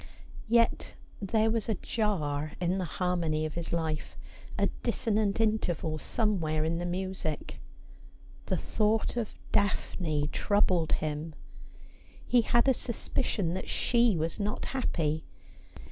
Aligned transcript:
Yet 0.49 0.95
there 1.21 1.51
was 1.51 1.69
a 1.69 1.75
jar 1.75 2.53
in 2.59 2.79
the 2.79 2.85
harmony 2.97 3.45
of 3.45 3.53
his 3.53 3.71
life; 3.71 4.17
a 4.57 4.65
dissonant 4.81 5.39
interval 5.39 5.99
somewhere 5.99 6.65
in 6.65 6.79
the 6.79 6.87
music. 6.87 7.59
The 8.47 8.57
thought 8.57 9.15
of 9.15 9.37
Daphne 9.51 10.27
troubled 10.31 10.93
him. 10.93 11.35
He 12.25 12.41
had 12.41 12.67
a 12.67 12.73
sus 12.73 13.09
picion 13.09 13.53
that 13.53 13.69
she 13.69 14.17
was 14.17 14.39
not 14.39 14.65
happy. 14.73 15.23